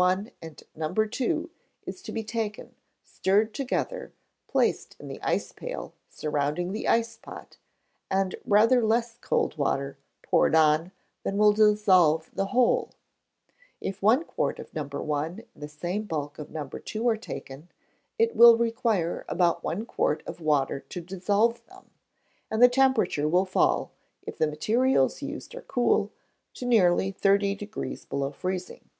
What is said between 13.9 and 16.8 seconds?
one quart of No. 1, and the same bulk of No.